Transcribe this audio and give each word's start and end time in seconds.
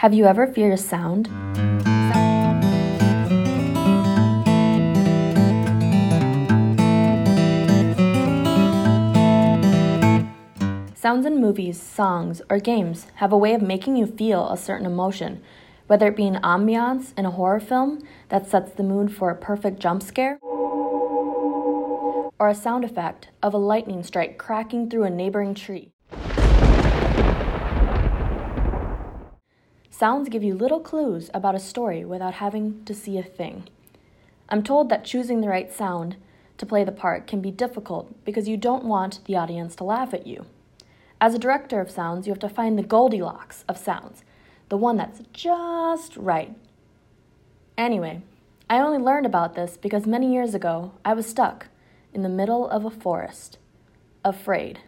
Have 0.00 0.12
you 0.12 0.26
ever 0.26 0.46
feared 0.46 0.74
a 0.74 0.76
sound? 0.76 1.26
Sounds 10.94 11.24
in 11.24 11.40
movies, 11.40 11.80
songs, 11.80 12.42
or 12.50 12.58
games 12.58 13.06
have 13.14 13.32
a 13.32 13.38
way 13.38 13.54
of 13.54 13.62
making 13.62 13.96
you 13.96 14.06
feel 14.06 14.50
a 14.50 14.58
certain 14.58 14.84
emotion, 14.84 15.40
whether 15.86 16.08
it 16.08 16.16
be 16.16 16.26
an 16.26 16.42
ambiance 16.42 17.14
in 17.16 17.24
a 17.24 17.30
horror 17.30 17.58
film 17.58 18.02
that 18.28 18.46
sets 18.46 18.72
the 18.72 18.82
mood 18.82 19.10
for 19.10 19.30
a 19.30 19.34
perfect 19.34 19.80
jump 19.80 20.02
scare, 20.02 20.38
or 22.38 22.50
a 22.50 22.54
sound 22.54 22.84
effect 22.84 23.30
of 23.42 23.54
a 23.54 23.58
lightning 23.58 24.02
strike 24.02 24.36
cracking 24.36 24.90
through 24.90 25.04
a 25.04 25.10
neighboring 25.10 25.54
tree. 25.54 25.95
Sounds 29.98 30.28
give 30.28 30.44
you 30.44 30.54
little 30.54 30.80
clues 30.80 31.30
about 31.32 31.54
a 31.54 31.58
story 31.58 32.04
without 32.04 32.34
having 32.34 32.84
to 32.84 32.92
see 32.92 33.16
a 33.16 33.22
thing. 33.22 33.66
I'm 34.50 34.62
told 34.62 34.90
that 34.90 35.06
choosing 35.06 35.40
the 35.40 35.48
right 35.48 35.72
sound 35.72 36.16
to 36.58 36.66
play 36.66 36.84
the 36.84 36.92
part 36.92 37.26
can 37.26 37.40
be 37.40 37.50
difficult 37.50 38.22
because 38.22 38.46
you 38.46 38.58
don't 38.58 38.84
want 38.84 39.24
the 39.24 39.36
audience 39.36 39.74
to 39.76 39.84
laugh 39.84 40.12
at 40.12 40.26
you. 40.26 40.44
As 41.18 41.32
a 41.32 41.38
director 41.38 41.80
of 41.80 41.90
sounds, 41.90 42.26
you 42.26 42.30
have 42.34 42.40
to 42.40 42.48
find 42.50 42.78
the 42.78 42.82
Goldilocks 42.82 43.64
of 43.70 43.78
sounds, 43.78 44.22
the 44.68 44.76
one 44.76 44.98
that's 44.98 45.22
just 45.32 46.14
right. 46.18 46.54
Anyway, 47.78 48.20
I 48.68 48.80
only 48.80 48.98
learned 48.98 49.24
about 49.24 49.54
this 49.54 49.78
because 49.78 50.04
many 50.06 50.30
years 50.30 50.54
ago 50.54 50.92
I 51.06 51.14
was 51.14 51.24
stuck 51.24 51.68
in 52.12 52.20
the 52.20 52.28
middle 52.28 52.68
of 52.68 52.84
a 52.84 52.90
forest, 52.90 53.56
afraid 54.22 54.80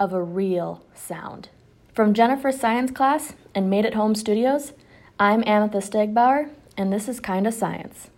of 0.00 0.12
a 0.12 0.20
real 0.20 0.84
sound. 0.94 1.50
From 1.96 2.12
Jennifer's 2.12 2.60
science 2.60 2.90
class 2.90 3.32
and 3.54 3.70
Made 3.70 3.86
at 3.86 3.94
Home 3.94 4.14
Studios, 4.14 4.74
I'm 5.18 5.42
Amethyst 5.46 5.94
Stegbauer, 5.94 6.50
and 6.76 6.92
this 6.92 7.08
is 7.08 7.20
Kinda 7.20 7.50
Science. 7.50 8.10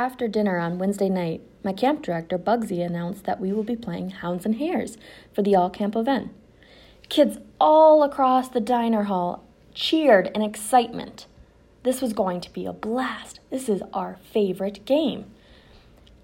After 0.00 0.28
dinner 0.28 0.56
on 0.56 0.78
Wednesday 0.78 1.10
night, 1.10 1.42
my 1.62 1.74
camp 1.74 2.00
director, 2.00 2.38
Bugsy, 2.38 2.82
announced 2.82 3.24
that 3.24 3.38
we 3.38 3.52
will 3.52 3.62
be 3.62 3.76
playing 3.76 4.08
Hounds 4.08 4.46
and 4.46 4.54
Hares 4.54 4.96
for 5.30 5.42
the 5.42 5.54
all 5.54 5.68
camp 5.68 5.94
event. 5.94 6.30
Kids 7.10 7.36
all 7.60 8.02
across 8.02 8.48
the 8.48 8.60
diner 8.60 9.02
hall 9.02 9.44
cheered 9.74 10.30
in 10.34 10.40
excitement. 10.40 11.26
This 11.82 12.00
was 12.00 12.14
going 12.14 12.40
to 12.40 12.50
be 12.50 12.64
a 12.64 12.72
blast. 12.72 13.40
This 13.50 13.68
is 13.68 13.82
our 13.92 14.16
favorite 14.32 14.86
game. 14.86 15.26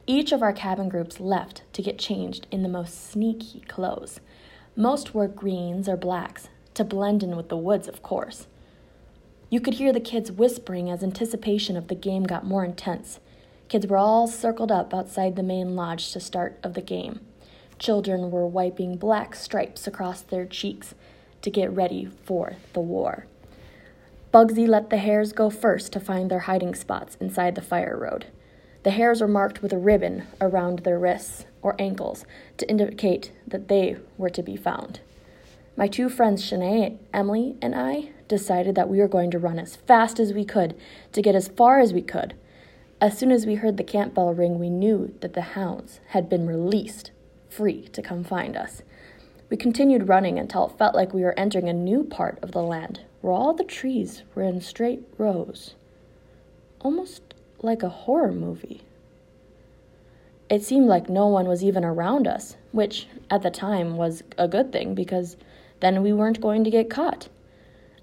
Each 0.06 0.32
of 0.32 0.40
our 0.40 0.54
cabin 0.54 0.88
groups 0.88 1.20
left 1.20 1.60
to 1.74 1.82
get 1.82 1.98
changed 1.98 2.46
in 2.50 2.62
the 2.62 2.70
most 2.70 3.10
sneaky 3.10 3.60
clothes. 3.68 4.20
Most 4.74 5.12
wore 5.12 5.28
greens 5.28 5.86
or 5.86 5.98
blacks 5.98 6.48
to 6.72 6.82
blend 6.82 7.22
in 7.22 7.36
with 7.36 7.50
the 7.50 7.58
woods, 7.58 7.88
of 7.88 8.02
course. 8.02 8.46
You 9.50 9.60
could 9.60 9.74
hear 9.74 9.92
the 9.92 10.00
kids 10.00 10.32
whispering 10.32 10.88
as 10.88 11.02
anticipation 11.02 11.76
of 11.76 11.88
the 11.88 11.94
game 11.94 12.24
got 12.24 12.46
more 12.46 12.64
intense. 12.64 13.20
Kids 13.68 13.86
were 13.88 13.96
all 13.96 14.28
circled 14.28 14.70
up 14.70 14.94
outside 14.94 15.34
the 15.34 15.42
main 15.42 15.74
lodge 15.74 16.12
to 16.12 16.20
start 16.20 16.58
of 16.62 16.74
the 16.74 16.80
game. 16.80 17.20
Children 17.78 18.30
were 18.30 18.46
wiping 18.46 18.96
black 18.96 19.34
stripes 19.34 19.86
across 19.86 20.22
their 20.22 20.46
cheeks 20.46 20.94
to 21.42 21.50
get 21.50 21.72
ready 21.72 22.08
for 22.24 22.56
the 22.74 22.80
war. 22.80 23.26
Bugsy 24.32 24.68
let 24.68 24.90
the 24.90 24.98
hares 24.98 25.32
go 25.32 25.50
first 25.50 25.92
to 25.92 26.00
find 26.00 26.30
their 26.30 26.40
hiding 26.40 26.74
spots 26.74 27.16
inside 27.20 27.54
the 27.54 27.62
fire 27.62 27.98
road. 27.98 28.26
The 28.84 28.92
hares 28.92 29.20
were 29.20 29.28
marked 29.28 29.62
with 29.62 29.72
a 29.72 29.78
ribbon 29.78 30.28
around 30.40 30.80
their 30.80 30.98
wrists 30.98 31.44
or 31.60 31.74
ankles 31.78 32.24
to 32.58 32.68
indicate 32.68 33.32
that 33.46 33.66
they 33.66 33.96
were 34.16 34.30
to 34.30 34.42
be 34.42 34.56
found. 34.56 35.00
My 35.76 35.88
two 35.88 36.08
friends, 36.08 36.48
Shanae, 36.48 36.98
Emily, 37.12 37.56
and 37.60 37.74
I 37.74 38.10
decided 38.28 38.76
that 38.76 38.88
we 38.88 38.98
were 38.98 39.08
going 39.08 39.30
to 39.32 39.38
run 39.38 39.58
as 39.58 39.74
fast 39.74 40.20
as 40.20 40.32
we 40.32 40.44
could 40.44 40.76
to 41.12 41.20
get 41.20 41.34
as 41.34 41.48
far 41.48 41.80
as 41.80 41.92
we 41.92 42.02
could 42.02 42.34
as 43.00 43.18
soon 43.18 43.30
as 43.30 43.44
we 43.44 43.56
heard 43.56 43.76
the 43.76 43.84
camp 43.84 44.14
bell 44.14 44.32
ring, 44.32 44.58
we 44.58 44.70
knew 44.70 45.14
that 45.20 45.34
the 45.34 45.42
hounds 45.42 46.00
had 46.08 46.28
been 46.28 46.46
released, 46.46 47.10
free 47.48 47.88
to 47.88 48.00
come 48.00 48.24
find 48.24 48.56
us. 48.56 48.82
We 49.50 49.56
continued 49.56 50.08
running 50.08 50.38
until 50.38 50.66
it 50.66 50.78
felt 50.78 50.94
like 50.94 51.12
we 51.12 51.22
were 51.22 51.38
entering 51.38 51.68
a 51.68 51.74
new 51.74 52.04
part 52.04 52.38
of 52.42 52.52
the 52.52 52.62
land 52.62 53.02
where 53.20 53.32
all 53.32 53.52
the 53.52 53.64
trees 53.64 54.22
were 54.34 54.42
in 54.42 54.60
straight 54.60 55.02
rows, 55.18 55.74
almost 56.80 57.34
like 57.60 57.82
a 57.82 57.88
horror 57.88 58.32
movie. 58.32 58.82
It 60.48 60.62
seemed 60.62 60.86
like 60.86 61.08
no 61.08 61.26
one 61.26 61.48
was 61.48 61.62
even 61.62 61.84
around 61.84 62.26
us, 62.26 62.56
which 62.72 63.08
at 63.30 63.42
the 63.42 63.50
time 63.50 63.96
was 63.96 64.22
a 64.38 64.48
good 64.48 64.72
thing 64.72 64.94
because 64.94 65.36
then 65.80 66.02
we 66.02 66.12
weren't 66.12 66.40
going 66.40 66.64
to 66.64 66.70
get 66.70 66.88
caught. 66.88 67.28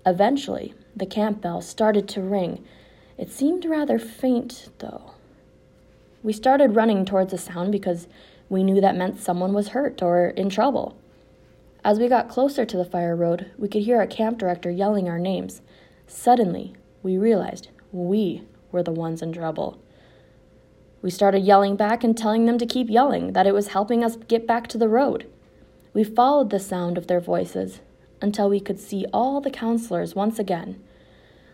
Eventually, 0.06 0.74
the 0.96 1.06
camp 1.06 1.42
bell 1.42 1.62
started 1.62 2.08
to 2.10 2.22
ring 2.22 2.64
it 3.24 3.32
seemed 3.32 3.64
rather 3.64 3.98
faint, 3.98 4.68
though. 4.80 5.14
We 6.24 6.34
started 6.34 6.76
running 6.76 7.06
towards 7.06 7.32
the 7.32 7.38
sound 7.38 7.72
because 7.72 8.06
we 8.50 8.64
knew 8.64 8.82
that 8.82 8.98
meant 8.98 9.18
someone 9.18 9.54
was 9.54 9.70
hurt 9.70 10.02
or 10.02 10.28
in 10.32 10.50
trouble. 10.50 10.98
As 11.86 12.00
we 12.00 12.10
got 12.10 12.28
closer 12.28 12.66
to 12.66 12.76
the 12.76 12.84
fire 12.84 13.16
road, 13.16 13.50
we 13.58 13.70
could 13.70 13.84
hear 13.84 13.98
our 13.98 14.08
camp 14.08 14.40
director 14.40 14.70
yelling 14.70 15.08
our 15.08 15.20
names. 15.20 15.62
Suddenly, 16.06 16.74
we 17.02 17.18
realized 17.18 17.70
we 17.94 18.44
were 18.74 18.84
the 18.84 18.92
ones 18.92 19.22
in 19.22 19.32
trouble. 19.32 19.82
We 21.02 21.10
started 21.10 21.46
yelling 21.46 21.78
back 21.78 22.04
and 22.04 22.18
telling 22.18 22.46
them 22.46 22.58
to 22.58 22.66
keep 22.66 22.90
yelling, 22.90 23.32
that 23.32 23.48
it 23.48 23.54
was 23.54 23.70
helping 23.70 24.04
us 24.04 24.18
get 24.18 24.46
back 24.46 24.68
to 24.68 24.78
the 24.78 24.90
road. 24.90 25.32
We 25.94 26.04
followed 26.04 26.50
the 26.50 26.60
sound 26.60 26.98
of 26.98 27.08
their 27.08 27.22
voices 27.22 27.80
until 28.22 28.50
we 28.50 28.60
could 28.60 28.82
see 28.82 29.06
all 29.14 29.40
the 29.40 29.50
counselors 29.50 30.14
once 30.14 30.40
again 30.40 30.84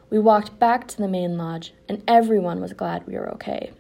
we 0.10 0.20
walked 0.20 0.58
back 0.60 0.88
to 0.88 0.98
the 0.98 1.08
main 1.08 1.38
lodge, 1.38 1.74
and 1.88 2.04
everyone 2.08 2.62
was 2.62 2.74
glad 2.74 3.06
we 3.06 3.14
were 3.14 3.30
okay. 3.34 3.72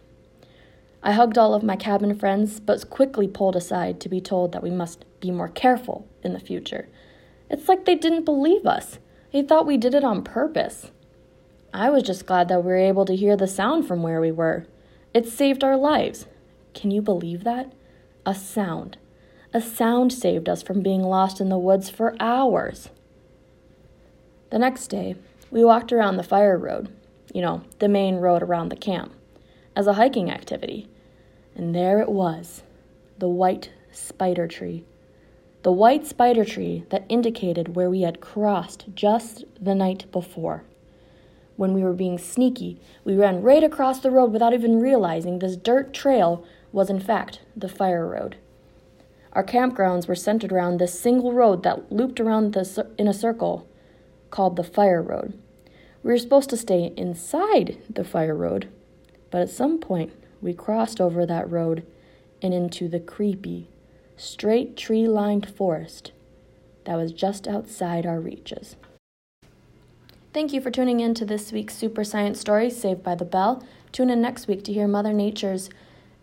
I 1.01 1.13
hugged 1.13 1.37
all 1.37 1.53
of 1.53 1.63
my 1.63 1.75
cabin 1.75 2.17
friends, 2.17 2.59
but 2.59 2.89
quickly 2.89 3.27
pulled 3.27 3.55
aside 3.55 3.99
to 4.01 4.09
be 4.09 4.19
told 4.19 4.51
that 4.51 4.63
we 4.63 4.69
must 4.69 5.05
be 5.21 5.31
more 5.31 5.47
careful 5.47 6.07
in 6.23 6.33
the 6.33 6.39
future. 6.39 6.89
It's 7.49 7.67
like 7.69 7.85
they 7.85 7.95
didn't 7.95 8.25
believe 8.25 8.65
us. 8.65 8.99
They 9.31 9.41
thought 9.41 9.65
we 9.65 9.77
did 9.77 9.93
it 9.93 10.03
on 10.03 10.23
purpose. 10.23 10.91
I 11.73 11.89
was 11.89 12.03
just 12.03 12.25
glad 12.25 12.47
that 12.49 12.63
we 12.63 12.67
were 12.67 12.77
able 12.77 13.05
to 13.05 13.15
hear 13.15 13.37
the 13.37 13.47
sound 13.47 13.87
from 13.87 14.03
where 14.03 14.19
we 14.19 14.31
were. 14.31 14.65
It 15.13 15.27
saved 15.27 15.63
our 15.63 15.77
lives. 15.77 16.25
Can 16.73 16.91
you 16.91 17.01
believe 17.01 17.43
that? 17.43 17.71
A 18.25 18.35
sound. 18.35 18.97
A 19.53 19.61
sound 19.61 20.13
saved 20.13 20.49
us 20.49 20.61
from 20.61 20.81
being 20.81 21.01
lost 21.01 21.39
in 21.39 21.49
the 21.49 21.57
woods 21.57 21.89
for 21.89 22.15
hours. 22.19 22.89
The 24.51 24.59
next 24.59 24.87
day, 24.87 25.15
we 25.51 25.63
walked 25.63 25.91
around 25.91 26.17
the 26.17 26.23
fire 26.23 26.57
road, 26.57 26.89
you 27.33 27.41
know, 27.41 27.63
the 27.79 27.87
main 27.87 28.17
road 28.17 28.43
around 28.43 28.69
the 28.69 28.75
camp, 28.75 29.13
as 29.75 29.87
a 29.87 29.93
hiking 29.93 30.31
activity. 30.31 30.87
And 31.55 31.73
there 31.73 31.99
it 31.99 32.09
was 32.09 32.63
the 33.17 33.27
white 33.27 33.71
spider 33.91 34.47
tree. 34.47 34.85
The 35.63 35.71
white 35.71 36.05
spider 36.05 36.45
tree 36.45 36.85
that 36.89 37.05
indicated 37.09 37.75
where 37.75 37.89
we 37.89 38.01
had 38.01 38.21
crossed 38.21 38.85
just 38.95 39.43
the 39.59 39.75
night 39.75 40.09
before. 40.11 40.63
When 41.57 41.73
we 41.73 41.83
were 41.83 41.93
being 41.93 42.17
sneaky, 42.17 42.79
we 43.03 43.17
ran 43.17 43.41
right 43.41 43.63
across 43.63 43.99
the 43.99 44.11
road 44.11 44.31
without 44.31 44.53
even 44.53 44.79
realizing 44.79 45.39
this 45.39 45.57
dirt 45.57 45.93
trail 45.93 46.45
was, 46.71 46.89
in 46.89 47.01
fact, 47.01 47.41
the 47.57 47.67
fire 47.67 48.07
road. 48.07 48.37
Our 49.33 49.43
campgrounds 49.43 50.07
were 50.07 50.15
centered 50.15 50.53
around 50.53 50.77
this 50.77 50.97
single 50.97 51.33
road 51.33 51.63
that 51.63 51.91
looped 51.91 52.21
around 52.21 52.53
the, 52.53 52.87
in 52.97 53.07
a 53.07 53.13
circle 53.13 53.67
called 54.31 54.55
the 54.55 54.63
Fire 54.63 55.01
Road. 55.01 55.37
We 56.03 56.11
were 56.11 56.17
supposed 56.17 56.49
to 56.51 56.57
stay 56.57 56.93
inside 56.95 57.77
the 57.89 58.03
fire 58.03 58.35
road, 58.35 58.69
but 59.31 59.41
at 59.41 59.49
some 59.49 59.79
point 59.79 60.13
we 60.41 60.53
crossed 60.53 61.01
over 61.01 61.25
that 61.25 61.49
road 61.49 61.85
and 62.41 62.53
into 62.53 62.87
the 62.87 62.99
creepy, 62.99 63.67
straight 64.15 64.77
tree 64.77 65.07
lined 65.07 65.49
forest 65.49 66.11
that 66.85 66.95
was 66.95 67.11
just 67.11 67.47
outside 67.47 68.05
our 68.05 68.19
reaches. 68.19 68.75
Thank 70.31 70.53
you 70.53 70.61
for 70.61 70.71
tuning 70.71 70.99
in 70.99 71.13
to 71.15 71.25
this 71.25 71.51
week's 71.51 71.75
Super 71.75 72.03
Science 72.03 72.39
Story, 72.39 72.69
Saved 72.69 73.03
by 73.03 73.15
the 73.15 73.25
Bell. 73.25 73.63
Tune 73.91 74.09
in 74.09 74.21
next 74.21 74.47
week 74.47 74.63
to 74.65 74.73
hear 74.73 74.87
Mother 74.87 75.11
Nature's 75.11 75.69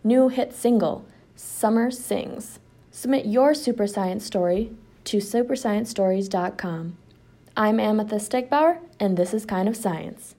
new 0.03 0.29
hit 0.29 0.53
single, 0.53 1.05
Summer 1.35 1.91
Sings. 1.91 2.59
Submit 2.89 3.25
your 3.25 3.53
Super 3.53 3.85
Science 3.85 4.25
story 4.25 4.71
to 5.03 5.17
supersciencestories.com. 5.17 6.97
I'm 7.59 7.79
Amethyst 7.79 8.31
Stegbauer, 8.31 8.77
and 8.99 9.17
this 9.17 9.33
is 9.33 9.43
Kind 9.43 9.67
of 9.67 9.75
Science. 9.75 10.35